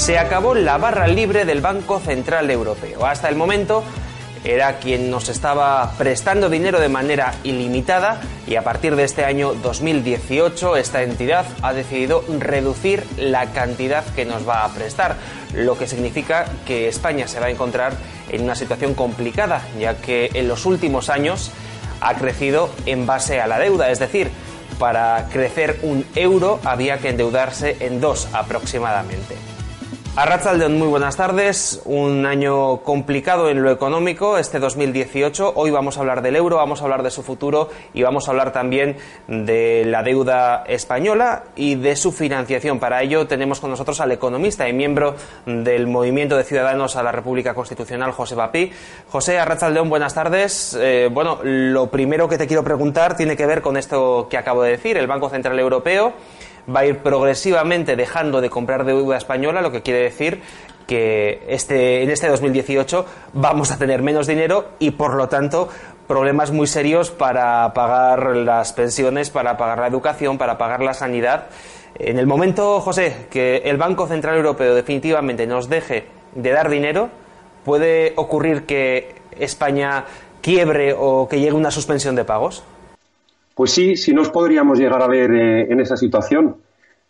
[0.00, 3.04] Se acabó la barra libre del Banco Central Europeo.
[3.04, 3.84] Hasta el momento
[4.44, 9.52] era quien nos estaba prestando dinero de manera ilimitada y a partir de este año
[9.52, 15.16] 2018 esta entidad ha decidido reducir la cantidad que nos va a prestar,
[15.52, 17.92] lo que significa que España se va a encontrar
[18.30, 21.52] en una situación complicada, ya que en los últimos años
[22.00, 24.30] ha crecido en base a la deuda, es decir,
[24.78, 29.49] para crecer un euro había que endeudarse en dos aproximadamente.
[30.20, 31.80] Arrachaldeón, muy buenas tardes.
[31.86, 35.54] Un año complicado en lo económico, este 2018.
[35.56, 38.32] Hoy vamos a hablar del euro, vamos a hablar de su futuro y vamos a
[38.32, 42.78] hablar también de la deuda española y de su financiación.
[42.78, 45.14] Para ello tenemos con nosotros al economista y miembro
[45.46, 48.70] del Movimiento de Ciudadanos a la República Constitucional, José Papí.
[49.08, 50.76] José Arrachaldeón, buenas tardes.
[50.78, 54.64] Eh, bueno, lo primero que te quiero preguntar tiene que ver con esto que acabo
[54.64, 56.12] de decir, el Banco Central Europeo
[56.68, 60.42] va a ir progresivamente dejando de comprar deuda española, lo que quiere decir
[60.86, 65.68] que este, en este 2018 vamos a tener menos dinero y por lo tanto
[66.08, 71.46] problemas muy serios para pagar las pensiones, para pagar la educación, para pagar la sanidad.
[71.96, 77.10] En el momento, José, que el Banco Central Europeo definitivamente nos deje de dar dinero,
[77.64, 80.04] puede ocurrir que España
[80.40, 82.64] quiebre o que llegue una suspensión de pagos.
[83.60, 86.56] Pues sí, sí nos podríamos llegar a ver eh, en esa situación.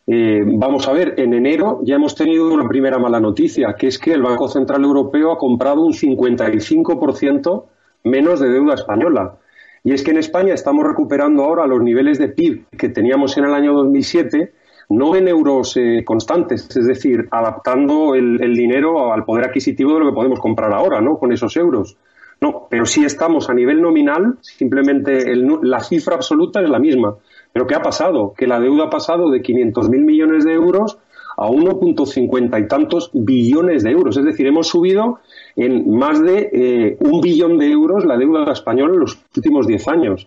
[0.09, 4.01] Eh, vamos a ver, en enero ya hemos tenido una primera mala noticia, que es
[4.01, 7.67] que el Banco Central Europeo ha comprado un 55%
[8.03, 9.37] menos de deuda española.
[9.85, 13.45] Y es que en España estamos recuperando ahora los niveles de PIB que teníamos en
[13.45, 14.53] el año 2007,
[14.89, 20.07] no en euros eh, constantes, es decir, adaptando el, dinero al poder adquisitivo de lo
[20.07, 21.17] que podemos comprar ahora, ¿no?
[21.17, 21.97] Con esos euros.
[22.41, 27.17] No, pero sí estamos a nivel nominal, simplemente la cifra absoluta es la misma.
[27.53, 28.33] Pero ¿qué ha pasado?
[28.37, 30.97] Que la deuda ha pasado de 500.000 millones de euros
[31.37, 34.17] a 1.50 y tantos billones de euros.
[34.17, 35.19] Es decir, hemos subido
[35.55, 39.89] en más de eh, un billón de euros la deuda española en los últimos 10
[39.89, 40.27] años.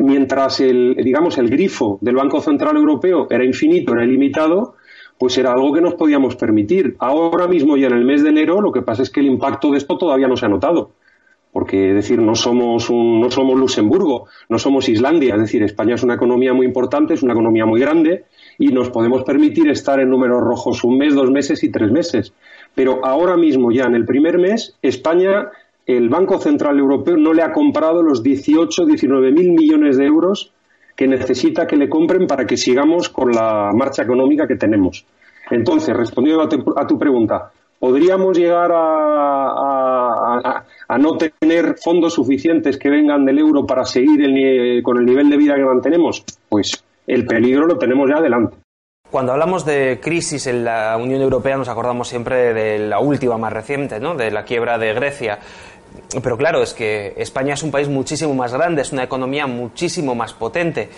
[0.00, 4.74] Mientras el, digamos, el grifo del Banco Central Europeo era infinito, era ilimitado,
[5.16, 6.94] pues era algo que nos podíamos permitir.
[6.98, 9.70] Ahora mismo, ya en el mes de enero, lo que pasa es que el impacto
[9.70, 10.90] de esto todavía no se ha notado
[11.52, 15.94] porque es decir, no somos, un, no somos Luxemburgo, no somos Islandia, es decir, España
[15.94, 18.24] es una economía muy importante, es una economía muy grande
[18.58, 22.32] y nos podemos permitir estar en números rojos un mes, dos meses y tres meses.
[22.74, 25.50] Pero ahora mismo, ya en el primer mes, España,
[25.86, 30.52] el Banco Central Europeo no le ha comprado los 18, 19 mil millones de euros
[30.96, 35.04] que necesita que le compren para que sigamos con la marcha económica que tenemos.
[35.50, 36.42] Entonces, respondiendo
[36.76, 37.50] a tu pregunta,
[37.82, 40.62] ¿podríamos llegar a,
[41.00, 44.20] no tener fondos suficientes que vengan del euro para seguir
[44.84, 46.24] con el nivel de vida que mantenemos?
[46.48, 48.56] Pues el peligro lo tenemos ya adelante.
[49.10, 53.52] Cuando hablamos de crisis en la Unión Europea nos acordamos siempre de la última más
[53.52, 54.14] reciente, ¿no?
[54.14, 55.40] de la quiebra de Grecia.
[56.22, 60.14] Pero claro, es que España es un país muchísimo más grande, es una economía muchísimo
[60.14, 60.88] más potente.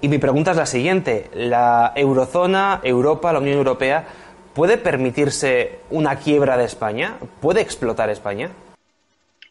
[0.00, 4.06] Y mi pregunta es la siguiente, ¿la eurozona, Europa, la Unión Europea
[4.54, 7.16] ¿Puede permitirse una quiebra de España?
[7.40, 8.50] ¿Puede explotar España?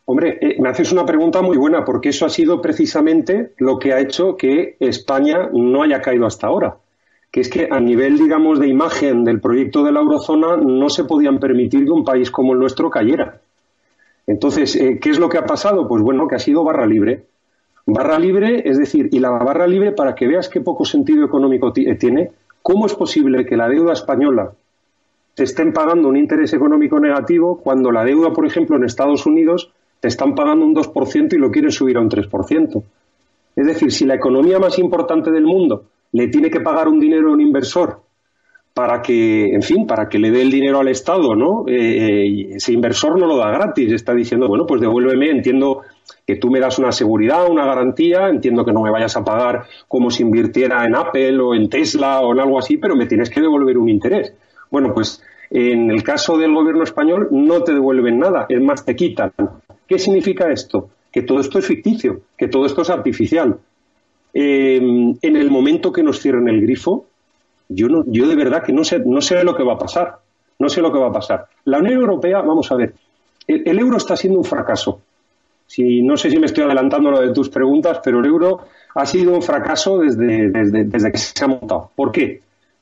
[0.05, 3.93] Hombre, eh, me haces una pregunta muy buena, porque eso ha sido precisamente lo que
[3.93, 6.77] ha hecho que España no haya caído hasta ahora.
[7.31, 11.05] Que es que a nivel, digamos, de imagen del proyecto de la eurozona no se
[11.05, 13.39] podían permitir que un país como el nuestro cayera.
[14.27, 15.87] Entonces, eh, ¿qué es lo que ha pasado?
[15.87, 17.23] Pues bueno, que ha sido barra libre.
[17.87, 21.73] Barra libre, es decir, y la barra libre, para que veas qué poco sentido económico
[21.75, 22.31] eh, tiene,
[22.61, 24.51] ¿cómo es posible que la deuda española
[25.35, 29.71] te estén pagando un interés económico negativo cuando la deuda, por ejemplo, en Estados Unidos
[29.99, 32.83] te están pagando un 2% y lo quieren subir a un 3%.
[33.55, 37.29] Es decir, si la economía más importante del mundo le tiene que pagar un dinero
[37.29, 38.01] a un inversor
[38.73, 41.65] para que, en fin, para que le dé el dinero al Estado, ¿no?
[41.67, 45.81] Eh, ese inversor no lo da gratis, está diciendo, bueno, pues devuélveme, entiendo
[46.25, 49.65] que tú me das una seguridad, una garantía, entiendo que no me vayas a pagar
[49.89, 53.29] como si invirtiera en Apple o en Tesla o en algo así, pero me tienes
[53.29, 54.33] que devolver un interés.
[54.71, 55.21] Bueno, pues
[55.51, 59.31] en el caso del gobierno español no te devuelven nada, es más, te quitan.
[59.85, 60.89] ¿Qué significa esto?
[61.11, 63.59] Que todo esto es ficticio, que todo esto es artificial.
[64.33, 67.05] Eh, en el momento que nos cierren el grifo,
[67.67, 70.19] yo, no, yo de verdad que no sé, no sé lo que va a pasar.
[70.57, 71.47] No sé lo que va a pasar.
[71.65, 72.93] La Unión Europea, vamos a ver,
[73.47, 75.01] el, euro está siendo un fracaso.
[75.65, 79.05] Si, no sé si me estoy adelantando lo de tus preguntas, pero el euro ha
[79.07, 81.89] sido un fracaso desde, desde, desde que se ha montado.
[81.95, 82.41] ¿Por qué?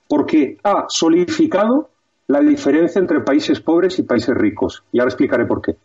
[0.10, 1.90] Porque ha solidificado
[2.28, 4.84] la diferencia entre países pobres y países ricos.
[4.92, 5.76] Y ahora explicaré por qué.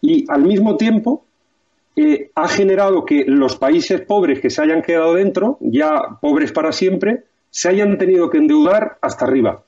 [0.00, 1.24] Y al mismo tiempo
[1.94, 6.72] eh, ha generado que los países pobres que se hayan quedado dentro, ya pobres para
[6.72, 9.62] siempre, se hayan tenido que endeudar hasta arriba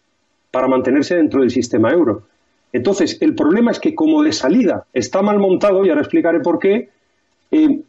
[0.50, 2.24] para mantenerse dentro del sistema euro.
[2.72, 6.58] Entonces, el problema es que como de salida está mal montado, y ahora explicaré por
[6.58, 6.90] qué,
[7.50, 7.80] eh,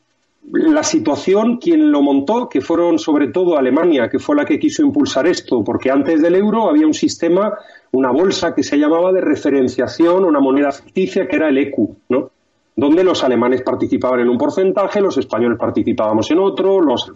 [0.52, 4.82] la situación, quien lo montó, que fueron sobre todo Alemania, que fue la que quiso
[4.82, 7.54] impulsar esto, porque antes del euro había un sistema,
[7.92, 12.32] una bolsa que se llamaba de referenciación, una moneda ficticia que era el ECU, ¿no?
[12.80, 17.12] donde los alemanes participaban en un porcentaje, los españoles participábamos en otro, los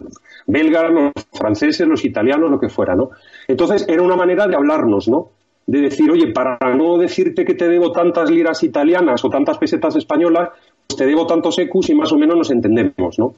[0.46, 3.10] belgas, los franceses, los italianos, lo que fuera, ¿no?
[3.48, 5.30] Entonces era una manera de hablarnos, ¿no?
[5.66, 9.96] De decir, oye, para no decirte que te debo tantas liras italianas o tantas pesetas
[9.96, 10.50] españolas,
[10.86, 13.34] te debo tantos ecus y más o menos nos entendemos, ¿no?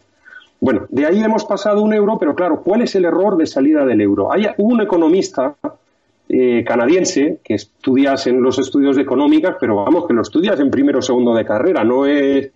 [0.60, 3.84] Bueno, de ahí hemos pasado un euro, pero claro, ¿cuál es el error de salida
[3.84, 4.32] del euro?
[4.32, 5.54] Hay un economista
[6.28, 10.70] eh, canadiense que estudias en los estudios de económicas, pero vamos, que lo estudias en
[10.70, 12.50] primero o segundo de carrera, no es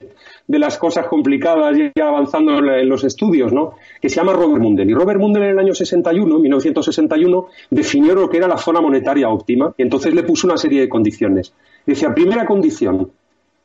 [0.48, 3.74] de las cosas complicadas ya avanzando en los estudios, ¿no?
[4.00, 4.90] Que se llama Robert Mundell.
[4.90, 9.28] Y Robert Mundell en el año 61, 1961, definió lo que era la zona monetaria
[9.28, 11.52] óptima y entonces le puso una serie de condiciones.
[11.86, 13.12] Decía, primera condición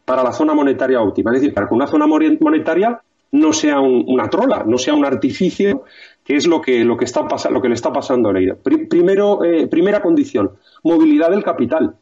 [0.06, 4.30] para la zona monetaria óptima, es decir, para que una zona monetaria no sea una
[4.30, 5.84] trola, no sea un artificio
[6.24, 8.56] que es lo que, lo que, está, lo que le está pasando a Leida.
[8.56, 10.52] Primero, eh, primera condición,
[10.84, 11.96] movilidad del capital.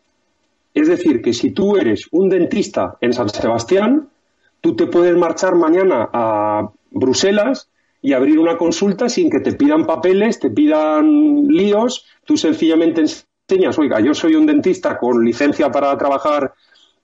[0.74, 4.10] Es decir, que si tú eres un dentista en San Sebastián,
[4.62, 7.70] tú te puedes marchar mañana a Bruselas
[8.02, 13.78] y abrir una consulta sin que te pidan papeles, te pidan líos, tú sencillamente enseñas,
[13.78, 16.54] oiga, yo soy un dentista con licencia para trabajar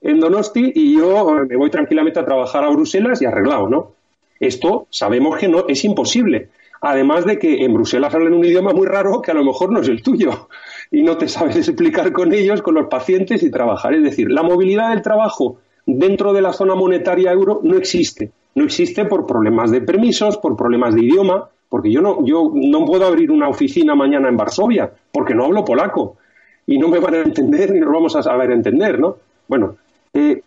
[0.02, 3.92] en Donosti y yo me voy tranquilamente a trabajar a Bruselas y arreglado, ¿no?
[4.40, 6.50] Esto sabemos que no es imposible.
[6.82, 9.82] Además de que en Bruselas hablan un idioma muy raro que a lo mejor no
[9.82, 10.48] es el tuyo
[10.92, 13.94] y no te sabes explicar con ellos, con los pacientes y trabajar.
[13.94, 18.32] Es decir, la movilidad del trabajo dentro de la zona monetaria euro no existe.
[18.56, 22.86] No existe por problemas de permisos, por problemas de idioma, porque yo no, yo no
[22.86, 26.18] puedo abrir una oficina mañana en Varsovia porque no hablo polaco
[26.66, 29.18] y no me van a entender ni nos vamos a saber entender, ¿no?
[29.48, 29.76] Bueno,
[30.14, 30.42] eh,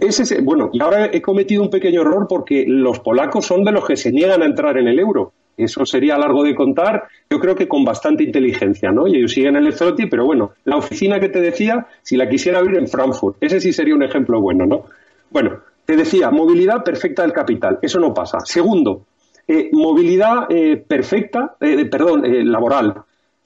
[0.00, 3.86] ese, bueno, y ahora he cometido un pequeño error porque los polacos son de los
[3.86, 5.32] que se niegan a entrar en el euro.
[5.56, 9.06] Eso sería largo de contar, yo creo que con bastante inteligencia, ¿no?
[9.06, 12.28] Y ellos siguen en el Zloty, pero bueno, la oficina que te decía, si la
[12.28, 14.84] quisiera abrir en Frankfurt, ese sí sería un ejemplo bueno, ¿no?
[15.30, 18.40] Bueno, te decía, movilidad perfecta del capital, eso no pasa.
[18.40, 19.04] Segundo,
[19.46, 22.94] eh, movilidad eh, perfecta, eh, perdón, laboral.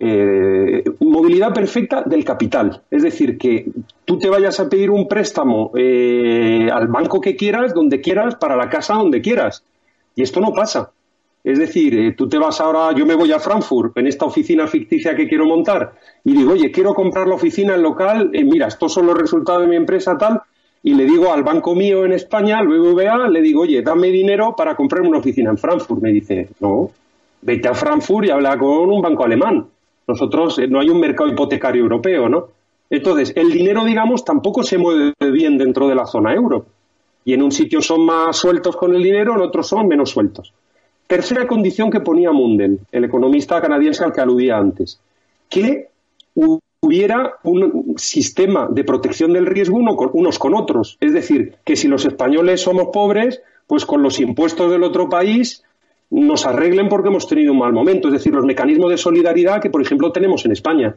[0.01, 2.83] Movilidad perfecta del capital.
[2.91, 3.67] Es decir, que
[4.05, 8.69] tú te vayas a pedir un préstamo al banco que quieras, donde quieras, para la
[8.69, 9.65] casa donde quieras.
[10.15, 10.93] Y esto no pasa.
[11.45, 14.67] Es decir, eh, tú te vas ahora, yo me voy a Frankfurt en esta oficina
[14.67, 15.93] ficticia que quiero montar
[16.25, 19.63] y digo, oye, quiero comprar la oficina en local, eh, mira, estos son los resultados
[19.63, 20.43] de mi empresa tal,
[20.83, 24.55] y le digo al banco mío en España, al BBVA, le digo, oye, dame dinero
[24.57, 26.01] para comprarme una oficina en Frankfurt.
[26.01, 26.91] Me dice, no,
[27.43, 29.67] vete a Frankfurt y habla con un banco alemán.
[30.09, 32.49] Nosotros eh, no hay un mercado hipotecario europeo, ¿no?
[32.91, 36.67] Entonces, el dinero, digamos, tampoco se mueve bien dentro de la zona euro.
[37.25, 40.55] Y en un sitio son más sueltos con el dinero, en otros son menos sueltos.
[41.07, 44.99] Tercera condición que ponía Mundell, el economista canadiense al que aludía antes,
[45.51, 45.89] que
[46.81, 50.97] hubiera un sistema de protección del riesgo unos con otros.
[51.01, 55.65] Es decir, que si los españoles somos pobres, pues con los impuestos del otro país
[56.11, 58.09] nos arreglen porque hemos tenido un mal momento.
[58.09, 60.95] Es decir, los mecanismos de solidaridad que, por ejemplo, tenemos en España.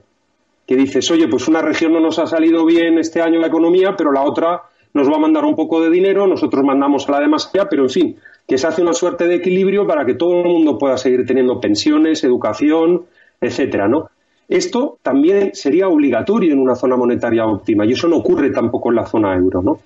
[0.66, 3.96] Que dices, oye, pues una región no nos ha salido bien este año la economía,
[3.98, 4.62] pero la otra
[4.94, 7.90] nos va a mandar un poco de dinero, nosotros mandamos a la demás pero en
[7.90, 8.16] fin,
[8.48, 11.60] que se hace una suerte de equilibrio para que todo el mundo pueda seguir teniendo
[11.60, 13.04] pensiones, educación,
[13.40, 14.10] etcétera, ¿no?
[14.50, 18.96] Esto también sería obligatorio en una zona monetaria óptima y eso no ocurre tampoco en
[18.98, 19.80] la zona euro, ¿no?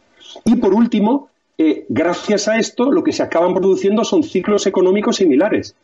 [0.43, 5.17] Y por último, eh, gracias a esto lo que se acaban produciendo son ciclos económicos
[5.17, 5.75] similares.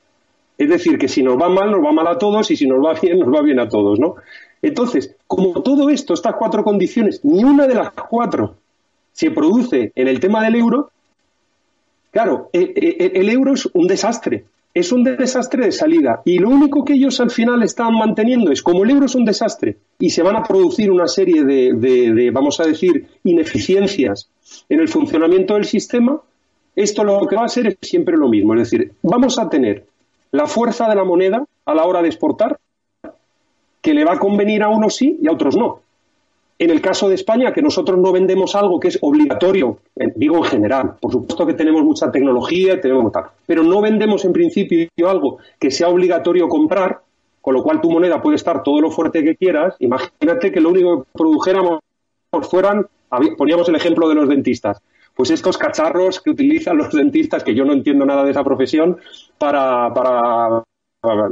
[0.57, 2.83] Es decir, que si nos va mal, nos va mal a todos y si nos
[2.83, 4.15] va bien, nos va bien a todos, ¿no?
[4.61, 8.55] Entonces, como todo esto, estas cuatro condiciones, ni una de las cuatro
[9.11, 10.91] se produce en el tema del euro,
[12.11, 16.21] claro, el, el euro es un desastre es un desastre de salida.
[16.25, 19.25] Y lo único que ellos al final están manteniendo es, como el euro es un
[19.25, 24.29] desastre y se van a producir una serie de, vamos a decir, ineficiencias
[24.69, 26.19] en el funcionamiento del sistema,
[26.75, 28.53] esto lo que va a ser es siempre lo mismo.
[28.53, 29.85] Es decir, vamos a tener
[30.31, 32.57] la fuerza de la moneda a la hora de exportar,
[33.81, 35.81] que le va a convenir a unos sí y a otros no.
[36.61, 39.79] En el caso de España, que nosotros no vendemos algo que es obligatorio,
[40.13, 44.31] digo en general, por supuesto que tenemos mucha tecnología, tenemos tal, pero no vendemos en
[44.31, 46.99] principio algo que sea obligatorio comprar,
[47.41, 49.73] con lo cual tu moneda puede estar todo lo fuerte que quieras.
[49.79, 51.79] Imagínate que lo único que produjéramos
[52.43, 52.85] fueran,
[53.39, 54.83] poníamos el ejemplo de los dentistas,
[55.15, 58.99] pues estos cacharros que utilizan los dentistas, que yo no entiendo nada de esa profesión,
[59.39, 60.63] para, para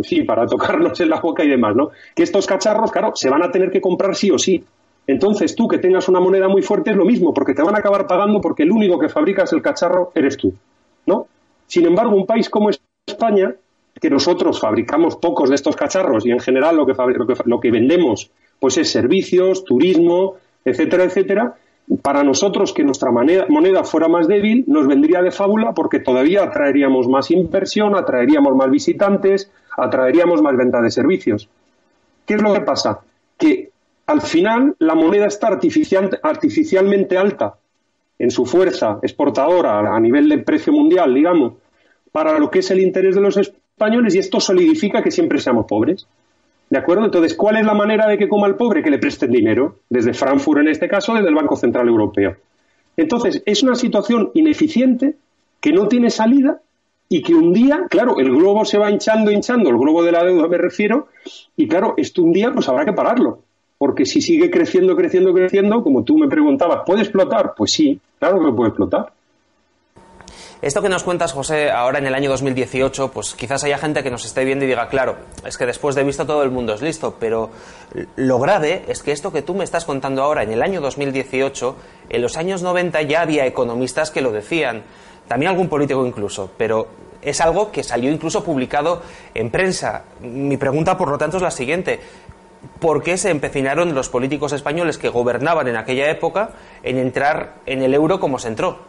[0.01, 1.91] sí, para tocarnos en la boca y demás, ¿no?
[2.15, 4.65] Que estos cacharros, claro, se van a tener que comprar sí o sí.
[5.10, 7.80] Entonces tú que tengas una moneda muy fuerte es lo mismo, porque te van a
[7.80, 10.54] acabar pagando porque el único que fabricas el cacharro eres tú,
[11.08, 11.25] ¿no?
[11.66, 12.70] Sin embargo, un país como
[13.08, 13.56] España,
[14.00, 18.92] que nosotros fabricamos pocos de estos cacharros y en general lo que, vendemos pues es
[18.92, 21.56] servicios, turismo, etcétera, etcétera,
[22.04, 26.44] para nosotros que nuestra moneda, moneda, fuera más débil nos vendría de fábula porque todavía
[26.44, 31.50] atraeríamos más inversión, atraeríamos más visitantes, atraeríamos más venta de servicios.
[32.28, 33.00] ¿Qué es lo que pasa?
[33.39, 33.69] Que
[34.10, 37.58] al final la moneda está artificialmente alta
[38.18, 41.54] en su fuerza exportadora a nivel de precio mundial, digamos,
[42.12, 45.68] para lo que es el interés de los españoles y esto solidifica que siempre seamos
[45.68, 46.08] pobres.
[46.72, 47.06] ¿De acuerdo?
[47.06, 48.82] Entonces, ¿cuál es la manera de que coma el pobre?
[48.82, 52.36] Que le presten dinero, desde Frankfurt en este caso, desde el Banco Central Europeo.
[52.98, 55.18] Entonces, es una situación ineficiente
[55.62, 56.62] que no tiene salida
[57.10, 60.24] y que un día, claro, el globo se va hinchando, hinchando, el globo de la
[60.24, 61.10] deuda me refiero,
[61.56, 63.44] y claro, esto un día pues habrá que pararlo
[63.79, 67.53] porque si sigue creciendo, creciendo, creciendo, como tú me preguntabas, ¿puede explotar?
[67.55, 69.13] Pues sí, claro que puede explotar.
[70.62, 74.12] Esto que nos cuentas, José, ahora en el año 2018, pues quizás haya gente que
[74.12, 76.81] nos esté viendo y diga, claro, es que después de visto todo el mundo es
[76.81, 77.51] listo, pero
[78.17, 81.75] lo grave es que esto que tú me estás contando ahora en el año 2018,
[82.09, 84.83] en los años 90 ya había economistas que lo decían,
[85.29, 86.89] también algún político incluso, pero
[87.21, 89.01] es algo que salió incluso publicado
[89.33, 90.03] en prensa.
[90.21, 92.01] Mi pregunta, por lo tanto, es la siguiente
[92.80, 96.51] por qué se empecinaron los políticos españoles que gobernaban en aquella época
[96.84, 98.80] en entrar en el euro como se entró.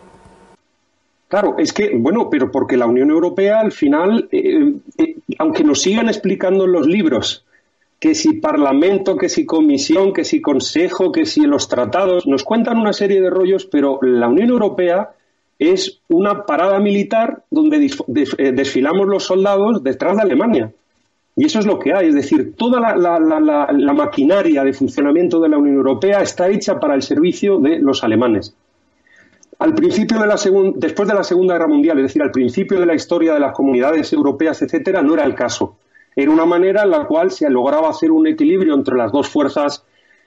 [1.29, 5.81] Claro, es que, bueno, pero porque la Unión Europea al final, eh, eh, aunque nos
[5.81, 7.45] sigan explicando en los libros
[8.01, 12.79] que si Parlamento, que si Comisión, que si Consejo, que si los tratados, nos cuentan
[12.79, 15.11] una serie de rollos, pero la Unión Europea
[15.59, 17.87] es una parada militar donde
[18.39, 20.73] eh, desfilamos los soldados detrás de Alemania.
[21.41, 25.57] Y eso es lo que hay, es decir, toda la, maquinaria de funcionamiento de la
[25.57, 28.55] Unión Europea está hecha para el servicio de los alemanes.
[29.59, 30.37] Al principio de la
[30.75, 33.55] después de la Segunda Guerra Mundial, es decir, al principio de la historia de las
[33.55, 35.79] comunidades europeas, etcétera, no era el caso.
[36.15, 39.83] Era una manera en la cual se lograba hacer un equilibrio entre las dos fuerzas,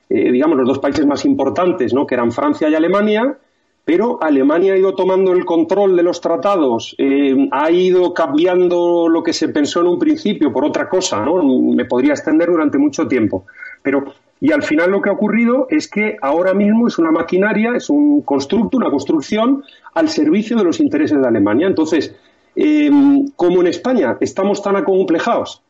[0.09, 2.07] eh, digamos, los dos países más importantes, ¿no?
[2.07, 3.37] que eran Francia y Alemania,
[3.85, 9.21] pero Alemania ha ido tomando el control de los tratados, eh, ha ido cambiando lo
[9.21, 11.43] que se pensó en un principio por otra cosa, ¿no?
[11.43, 13.45] Me podría extender durante mucho tiempo.
[13.81, 14.05] Pero,
[14.39, 17.89] y al final lo que ha ocurrido es que ahora mismo es una maquinaria, es
[17.89, 19.63] un constructo, una construcción
[19.93, 21.67] al servicio de los intereses de Alemania.
[21.67, 22.15] Entonces,
[22.55, 25.61] em, como en España estamos tan acomplejados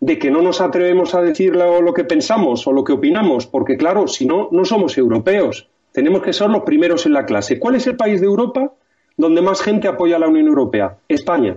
[0.00, 3.76] de que no nos atrevemos a decir lo que pensamos o lo que opinamos, porque
[3.78, 7.58] claro, si no, no somos europeos tenemos que ser los primeros en la clase.
[7.58, 8.72] ¿Cuál es el país de Europa
[9.16, 10.98] donde más gente apoya a la Unión Europea?
[11.08, 11.56] España.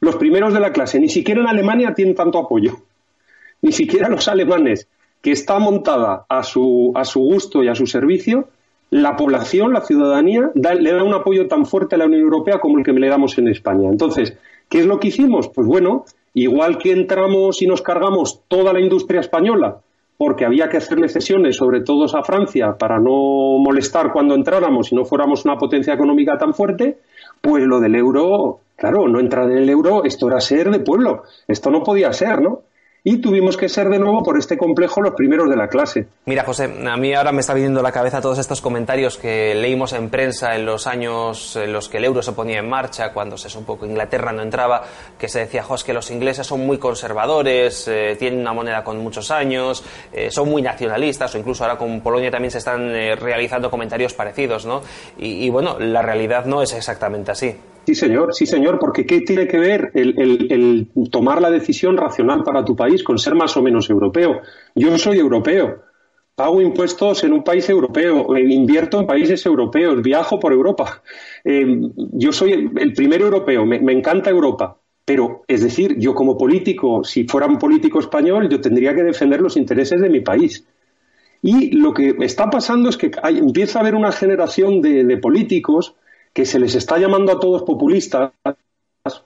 [0.00, 1.00] Los primeros de la clase.
[1.00, 2.76] Ni siquiera en Alemania tienen tanto apoyo.
[3.62, 4.88] Ni siquiera los alemanes,
[5.22, 8.48] que está montada a su, a su gusto y a su servicio,
[8.90, 12.78] la población, la ciudadanía, le da un apoyo tan fuerte a la Unión Europea como
[12.78, 13.88] el que le damos en España.
[13.88, 14.36] Entonces,
[14.68, 15.48] ¿qué es lo que hicimos?
[15.48, 19.80] Pues bueno, igual que entramos y nos cargamos toda la industria española
[20.16, 24.94] porque había que hacerle cesiones, sobre todo a Francia, para no molestar cuando entráramos y
[24.94, 26.98] no fuéramos una potencia económica tan fuerte,
[27.40, 31.24] pues lo del euro, claro, no entrar en el euro, esto era ser de pueblo,
[31.48, 32.62] esto no podía ser, ¿no?
[33.06, 36.06] Y tuvimos que ser de nuevo por este complejo los primeros de la clase.
[36.24, 39.54] Mira, José, a mí ahora me está viniendo a la cabeza todos estos comentarios que
[39.54, 43.12] leímos en prensa en los años en los que el euro se ponía en marcha,
[43.12, 44.82] cuando se un poco Inglaterra no entraba,
[45.18, 48.98] que se decía, José, que los ingleses son muy conservadores, eh, tienen una moneda con
[48.98, 53.16] muchos años, eh, son muy nacionalistas, o incluso ahora con Polonia también se están eh,
[53.16, 54.80] realizando comentarios parecidos, ¿no?
[55.18, 57.54] Y, bueno, la realidad no es exactamente así.
[57.86, 62.64] Sí, señor, sí, señor, porque ¿qué tiene que ver el, tomar la decisión racional para
[62.64, 64.40] tu país con ser más o menos europeo?
[64.74, 65.82] Yo soy europeo,
[66.34, 71.02] pago impuestos en un país europeo, eh, invierto en países europeos, viajo por Europa.
[71.44, 71.78] Eh,
[72.12, 74.78] yo soy el, primer europeo, me, encanta Europa.
[75.04, 79.42] Pero, es decir, yo como político, si fuera un político español, yo tendría que defender
[79.42, 80.66] los intereses de mi país.
[81.42, 85.94] Y lo que está pasando es que empieza a haber una generación de políticos
[86.34, 88.32] que se les está llamando a todos populistas,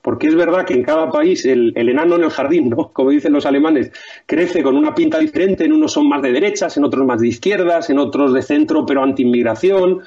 [0.02, 2.88] porque es verdad que en cada país el, enano en el jardín, ¿no?
[2.92, 3.90] como dicen los alemanes,
[4.26, 7.28] crece con una pinta diferente, en unos son más de derechas, en otros más de
[7.28, 10.02] izquierdas, en otros de centro pero anti-inmigración.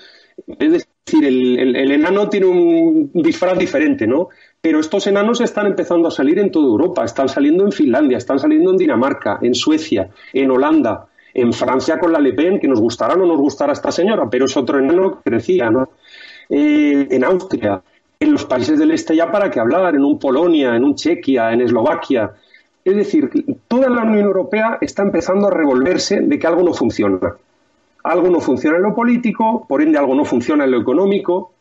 [0.59, 4.29] Es decir, el, el, enano tiene un disfraz diferente, ¿no?
[4.61, 8.39] Pero estos enanos están empezando a salir en toda Europa, están saliendo en Finlandia, están
[8.39, 12.79] saliendo en Dinamarca, en Suecia, en Holanda, en Francia con la Le Pen, que nos
[12.79, 15.89] gustará o no nos gustará esta señora, pero es otro enano que crecía, ¿no?
[16.53, 17.81] Eh, en Austria,
[18.19, 21.53] en los países del este ya para qué hablar, en un Polonia, en un Chequia,
[21.53, 22.33] en Eslovaquia.
[22.83, 23.29] Es decir,
[23.69, 27.37] toda la Unión Europea está empezando a revolverse de que algo no funciona.
[28.03, 31.53] Algo no funciona en lo político, por ende algo no funciona en lo económico.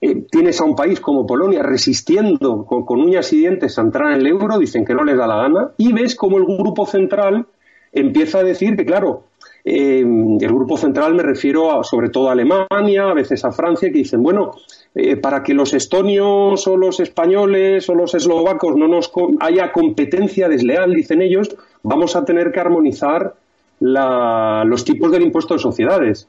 [0.00, 4.10] Eh, tienes a un país como Polonia resistiendo con, con, uñas y dientes a entrar
[4.10, 6.84] en el euro, dicen que no les da la gana, y ves como el grupo
[6.84, 7.46] central
[7.92, 9.22] empieza a decir que, claro,
[9.64, 13.98] eh, el grupo central me refiero sobre todo a Alemania, a veces a Francia, que
[13.98, 14.52] dicen, bueno,
[14.94, 20.48] eh, para que los estonios o los españoles o los eslovacos no nos haya competencia
[20.48, 23.34] desleal, dicen ellos, vamos a tener que armonizar
[23.80, 26.28] los tipos del impuesto de sociedades.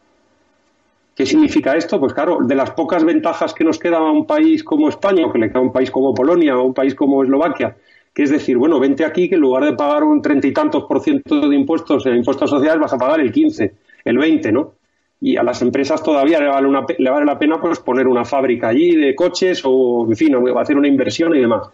[1.15, 1.99] ¿Qué significa esto?
[1.99, 5.31] Pues claro, de las pocas ventajas que nos queda a un país como España, o
[5.31, 7.75] que le queda a un país como Polonia o un país como Eslovaquia,
[8.13, 10.83] que es decir, bueno, vente aquí que en lugar de pagar un treinta y tantos
[10.83, 13.73] por ciento de impuestos en impuestos sociales vas a pagar el 15,
[14.05, 14.73] el 20, ¿no?
[15.19, 18.25] Y a las empresas todavía le vale, una, le vale la pena pues poner una
[18.25, 21.69] fábrica allí de coches o, en fin, hacer una inversión y demás.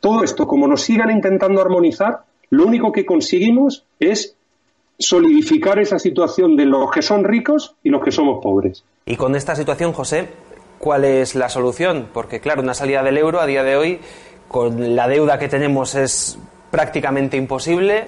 [0.00, 4.36] Todo esto, como nos sigan intentando armonizar, lo único que conseguimos es
[4.98, 8.82] solidificar esa situación de los que son ricos y los que somos pobres.
[9.04, 10.28] Y con esta situación, José,
[10.78, 12.08] ¿cuál es la solución?
[12.12, 14.00] Porque, claro, una salida del euro a día de hoy
[14.48, 16.38] con la deuda que tenemos es
[16.70, 18.04] prácticamente imposible,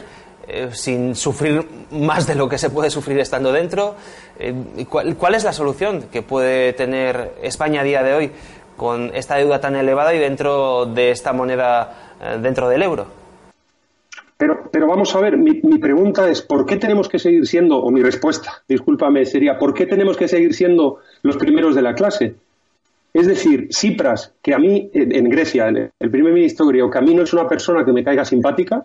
[0.46, 3.94] eh, sin sufrir más de lo que se puede sufrir estando dentro.
[4.38, 4.54] Eh,
[4.88, 8.30] ¿cuál, es la solución que puede tener España a día de hoy
[8.76, 13.06] con esta deuda tan elevada y dentro de esta moneda, eh, dentro del euro?
[14.38, 17.76] Pero, pero vamos a ver, mi, mi, pregunta es, ¿por qué tenemos que seguir siendo,
[17.76, 21.94] o mi respuesta, discúlpame, sería, ¿por qué tenemos que seguir siendo los primeros de la
[21.94, 22.36] clase?
[23.12, 27.14] Es decir, Cipras, que a mí, en Grecia, el primer ministro griego, que a mí
[27.14, 28.84] no es una persona que me caiga simpática,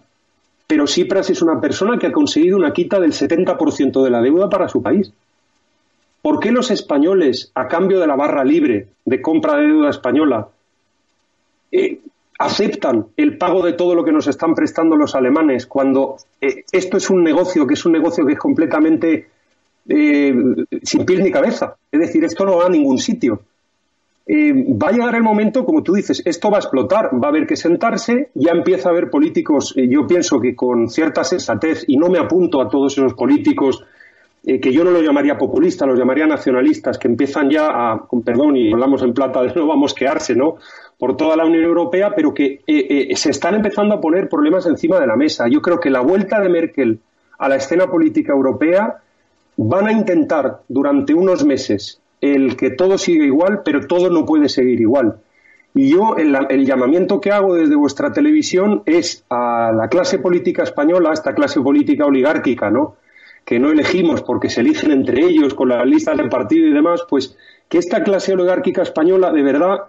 [0.65, 4.49] pero Cipras es una persona que ha conseguido una quita del 70% de la deuda
[4.49, 5.11] para su país.
[6.21, 10.47] ¿Por qué los españoles, a cambio de la barra libre de compra de deuda española,
[11.71, 11.99] eh,
[12.39, 16.97] aceptan el pago de todo lo que nos están prestando los alemanes cuando eh, esto
[16.97, 19.27] es un negocio que es un negocio que es completamente
[19.89, 20.33] eh,
[20.81, 21.75] sin pies ni cabeza?
[21.91, 23.41] Es decir, esto no va a ningún sitio.
[24.25, 27.29] Eh, va a llegar el momento, como tú dices, esto va a explotar, va a
[27.29, 31.83] haber que sentarse, ya empieza a haber políticos, eh, yo pienso que con cierta sensatez,
[31.87, 33.83] y no me apunto a todos esos políticos
[34.45, 38.55] eh, que yo no lo llamaría populistas, los llamaría nacionalistas, que empiezan ya a, perdón,
[38.55, 40.55] y hablamos en plata de nuevo, a mosquearse, ¿no?
[40.97, 42.61] por toda la Unión Europea, pero que
[43.15, 45.49] se están empezando a poner problemas encima de la mesa.
[45.49, 46.99] Yo creo que la vuelta de Merkel
[47.39, 49.01] a la escena política europea
[49.57, 54.47] van a intentar durante unos meses el que todo siga igual, pero todo no puede
[54.47, 55.17] seguir igual.
[55.75, 61.09] Y yo el, llamamiento que hago desde vuestra televisión es a la clase política española,
[61.09, 62.95] a esta clase política oligárquica, ¿no?
[63.43, 67.01] que no elegimos porque se eligen entre ellos con las listas del partido y demás,
[67.09, 67.35] pues
[67.67, 69.79] que esta clase oligárquica española de verdad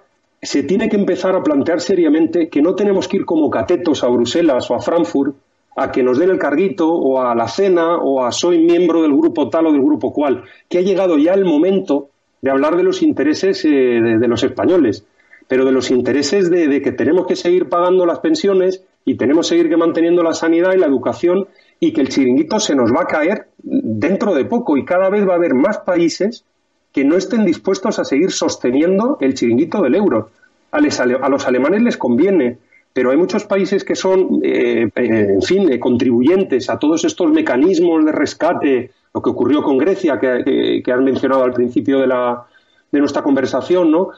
[0.42, 4.08] se tiene que empezar a plantear seriamente que no tenemos que ir como catetos a
[4.08, 5.36] Bruselas o a Frankfurt
[5.76, 9.12] a que nos den el carguito o a la cena o a soy miembro del
[9.12, 12.10] grupo tal o del grupo cual, que ha llegado ya el momento
[12.44, 15.06] de hablar de los intereses eh, de, los españoles,
[15.48, 19.56] pero de los intereses de, que tenemos que seguir pagando las pensiones y tenemos que
[19.56, 21.48] seguir manteniendo la sanidad y la educación
[21.80, 25.26] y que el chiringuito se nos va a caer dentro de poco y cada vez
[25.26, 26.44] va a haber más países
[26.92, 30.28] que no estén dispuestos a seguir sosteniendo el chiringuito del euro.
[30.70, 32.58] A, los alemanes les conviene
[32.92, 38.12] pero hay muchos países que son, eh, en fin, contribuyentes a todos estos mecanismos de
[38.12, 42.44] rescate, lo que ocurrió con Grecia, que, que, han mencionado al principio de, la,
[42.90, 44.10] de nuestra conversación, ¿no?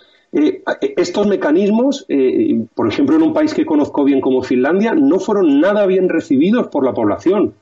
[0.96, 2.06] estos mecanismos,
[2.74, 6.66] por ejemplo, en un país que conozco bien como Finlandia, no fueron nada bien recibidos
[6.68, 7.54] por la población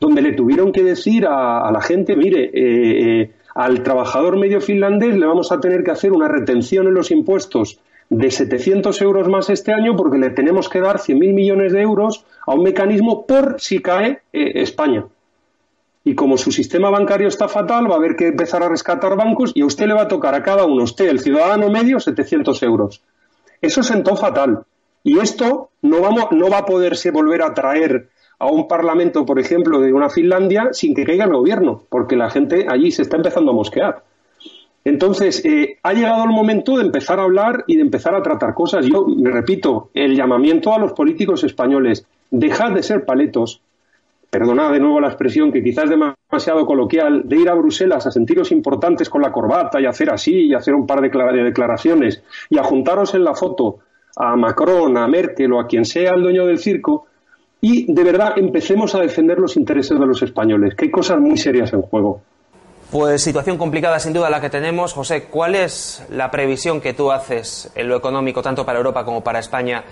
[0.00, 5.16] donde le tuvieron que decir a, la gente, mire, eh, eh, al trabajador medio finlandés
[5.16, 9.50] le vamos a tener que hacer una retención en los impuestos de 700 euros más
[9.50, 13.60] este año porque le tenemos que dar 100.000 millones de euros a un mecanismo por
[13.60, 15.04] si cae eh, España.
[16.04, 19.52] Y como su sistema bancario está fatal, va a haber que empezar a rescatar bancos
[19.54, 22.62] y a usted le va a tocar a cada uno, usted, el ciudadano medio, 700
[22.62, 23.02] euros.
[23.60, 24.64] Eso sentó fatal.
[25.02, 28.08] Y esto no, vamos, no va a poderse volver a traer
[28.38, 32.30] a un parlamento, por ejemplo, de una Finlandia sin que caiga el gobierno, porque la
[32.30, 34.02] gente allí se está empezando a mosquear.
[34.84, 38.54] Entonces, eh, ha llegado el momento de empezar a hablar y de empezar a tratar
[38.54, 38.86] cosas.
[38.86, 43.60] Yo, me repito, el llamamiento a los políticos españoles, dejad de ser paletos,
[44.30, 48.10] perdonad de nuevo la expresión que quizás es demasiado coloquial, de ir a Bruselas a
[48.10, 52.58] sentiros importantes con la corbata y hacer así y hacer un par de declaraciones y
[52.58, 53.80] a juntaros en la foto
[54.16, 57.06] a Macron, a Merkel o a quien sea el dueño del circo,
[57.60, 61.36] y de verdad empecemos a defender los intereses de los españoles, que hay cosas muy
[61.36, 62.22] serias en juego.
[62.90, 64.94] Pues situación complicada sin duda la que tenemos.
[64.94, 69.22] José, ¿cuál es la previsión que tú haces en lo económico tanto para Europa como
[69.22, 69.84] para España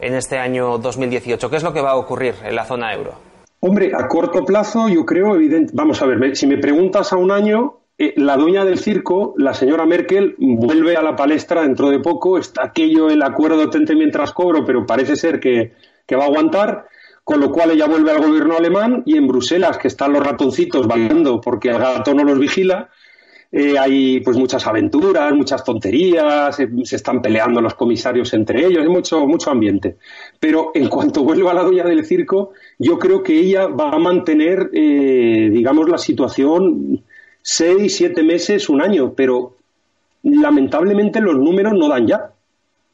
[0.00, 1.50] en este año 2018?
[1.50, 3.25] ¿Qué es lo que va a ocurrir en la zona euro?
[3.60, 5.72] Hombre, a corto plazo yo creo evidente.
[5.74, 9.54] Vamos a ver, si me preguntas a un año, eh, la dueña del circo, la
[9.54, 12.38] señora Merkel, vuelve a la palestra dentro de poco.
[12.38, 15.72] Está aquello el acuerdo tente mientras cobro, pero parece ser que,
[16.06, 16.86] que va a aguantar
[17.26, 20.86] con lo cual ella vuelve al gobierno alemán y en Bruselas, que están los ratoncitos
[20.86, 22.88] bailando porque el gato no los vigila,
[23.50, 28.82] eh, hay pues muchas aventuras, muchas tonterías, eh, se están peleando los comisarios entre ellos,
[28.82, 29.96] hay mucho, mucho ambiente.
[30.38, 33.98] Pero en cuanto vuelva a la dueña del circo, yo creo que ella va a
[33.98, 37.02] mantener, eh, digamos, la situación
[37.42, 39.54] seis, siete meses, un año, pero
[40.22, 42.30] lamentablemente los números no dan ya.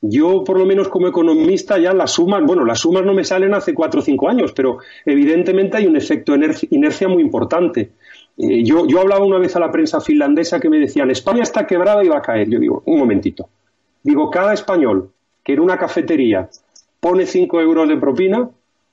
[0.04, 3.54] Yo, por lo menos como economista, ya las sumas, bueno, las sumas no me salen
[3.54, 7.92] hace cuatro o cinco años, pero evidentemente hay un efecto inercia muy importante.
[8.36, 11.66] Eh, yo, yo hablaba una vez a la prensa finlandesa que me decían, España está
[11.66, 12.48] quebrada y va a caer.
[12.48, 13.48] Yo digo, un momentito.
[14.02, 15.10] Digo, cada español
[15.44, 16.48] que en una cafetería
[17.00, 18.50] pone cinco euros de propina,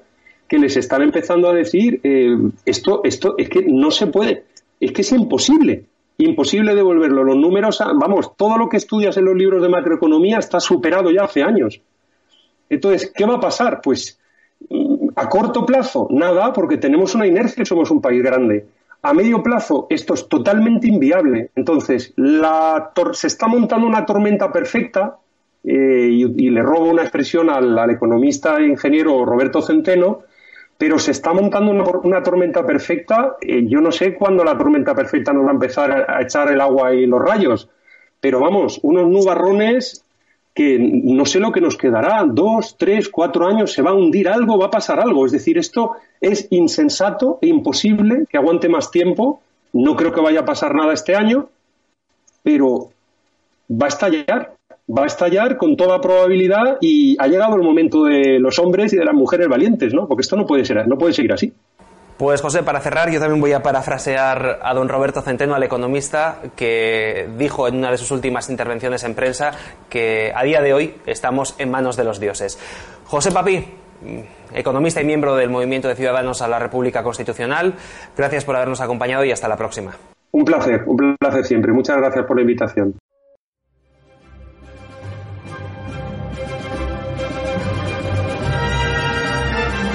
[0.48, 4.44] que les están empezando a decir eh, esto, esto es que no se puede,
[4.80, 5.84] es que es imposible
[6.24, 7.24] imposible devolverlo.
[7.24, 11.24] Los números, vamos, todo lo que estudias en los libros de macroeconomía está superado ya
[11.24, 11.80] hace años.
[12.68, 13.80] Entonces, ¿qué va a pasar?
[13.82, 14.18] Pues
[14.68, 18.66] mm, a corto plazo, nada, porque tenemos una inercia y somos un país grande.
[19.02, 21.50] A medio plazo, esto es totalmente inviable.
[21.56, 25.16] Entonces, la se está montando una tormenta perfecta,
[25.62, 30.22] eh, y, le robo una expresión al, al economista e ingeniero Roberto Centeno,
[30.80, 31.72] pero se está montando
[32.04, 33.36] una, tormenta perfecta.
[33.42, 36.58] Eh, yo no sé cuándo la tormenta perfecta nos va a empezar a, echar el
[36.58, 37.68] agua y los rayos,
[38.18, 40.02] pero vamos, unos nubarrones
[40.54, 44.26] que no sé lo que nos quedará, dos, tres, cuatro años, se va a hundir
[44.26, 45.26] algo, va a pasar algo.
[45.26, 49.42] Es decir, esto es insensato e imposible que aguante más tiempo.
[49.74, 51.50] No creo que vaya a pasar nada este año,
[52.42, 52.88] pero
[53.70, 54.54] va a estallar
[54.96, 58.96] va a estallar con toda probabilidad y ha llegado el momento de los hombres y
[58.96, 60.06] de las mujeres valientes, ¿no?
[60.08, 61.52] Porque esto no puede ser, no puede seguir así.
[62.20, 66.40] Pues José, para cerrar, yo también voy a parafrasear a don Roberto Centeno, al economista,
[66.54, 69.52] que dijo en una de sus últimas intervenciones en prensa
[69.88, 72.58] que a día de hoy estamos en manos de los dioses.
[73.06, 73.64] José Papi,
[74.52, 77.72] economista y miembro del Movimiento de Ciudadanos a la República Constitucional,
[78.14, 79.92] gracias por habernos acompañado y hasta la próxima.
[80.32, 81.72] Un placer, un placer siempre.
[81.72, 82.96] Muchas gracias por la invitación.